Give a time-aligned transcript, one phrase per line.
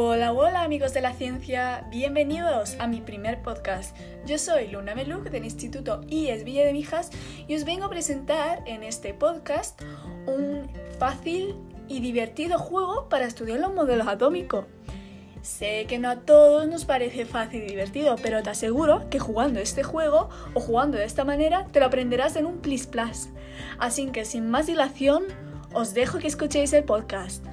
[0.00, 3.96] Hola, hola amigos de la ciencia, bienvenidos a mi primer podcast.
[4.26, 7.10] Yo soy Luna Meluk del Instituto IES Villa de Mijas
[7.48, 9.82] y os vengo a presentar en este podcast
[10.28, 10.70] un
[11.00, 11.56] fácil
[11.88, 14.66] y divertido juego para estudiar los modelos atómicos.
[15.42, 19.58] Sé que no a todos nos parece fácil y divertido, pero te aseguro que jugando
[19.58, 23.30] este juego o jugando de esta manera te lo aprenderás en un plis plas.
[23.80, 25.24] Así que sin más dilación,
[25.74, 27.44] os dejo que escuchéis el podcast.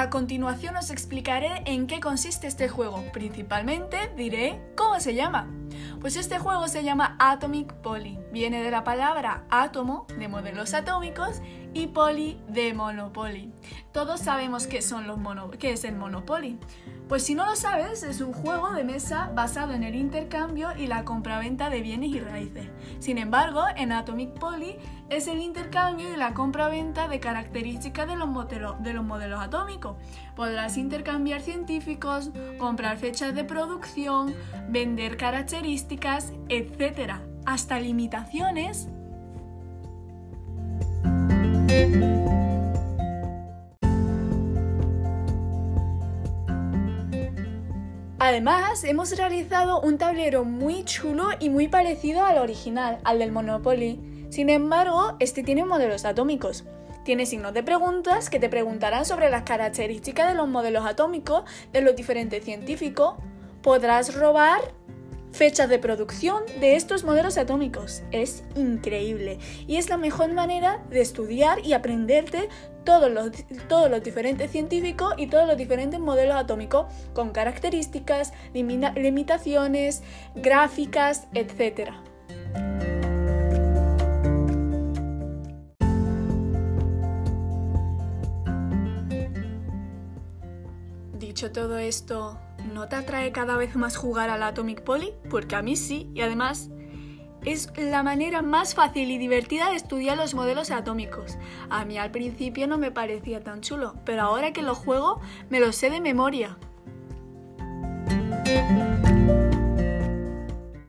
[0.00, 3.04] A continuación os explicaré en qué consiste este juego.
[3.12, 5.50] Principalmente diré cómo se llama.
[6.00, 8.18] Pues este juego se llama Atomic Poly.
[8.32, 11.42] Viene de la palabra átomo, de modelos atómicos,
[11.74, 13.52] y poly, de monopoly.
[13.92, 15.18] Todos sabemos qué, son los
[15.60, 16.58] es el Monopoly.
[17.10, 20.86] Pues si no lo sabes, es un juego de mesa basado en el intercambio y
[20.86, 22.68] la compraventa de bienes y raíces.
[23.00, 24.76] Sin embargo, en Atomic Poly
[25.08, 29.96] es el intercambio y la compraventa de características de los, modelos, de los modelos atómicos.
[30.36, 34.32] Podrás intercambiar científicos, comprar fechas de producción,
[34.68, 37.14] vender características, etc.
[37.44, 38.86] Hasta limitaciones
[48.22, 54.26] Además, hemos realizado un tablero muy chulo y muy parecido al original, al del Monopoly.
[54.28, 56.66] Sin embargo, este tiene modelos atómicos.
[57.02, 61.80] Tiene signos de preguntas que te preguntarán sobre las características de los modelos atómicos de
[61.80, 63.14] los diferentes científicos.
[63.62, 64.60] Podrás robar
[65.32, 68.02] fechas de producción de estos modelos atómicos.
[68.10, 72.48] Es increíble y es la mejor manera de estudiar y aprenderte
[72.84, 73.30] todos los,
[73.68, 80.02] todos los diferentes científicos y todos los diferentes modelos atómicos con características, limitaciones,
[80.34, 81.90] gráficas, etc.
[91.48, 92.38] Todo esto,
[92.74, 95.14] ¿no te atrae cada vez más jugar al Atomic Poly?
[95.30, 96.68] Porque a mí sí, y además
[97.46, 101.38] es la manera más fácil y divertida de estudiar los modelos atómicos.
[101.70, 105.18] A mí al principio no me parecía tan chulo, pero ahora que lo juego
[105.48, 106.58] me lo sé de memoria.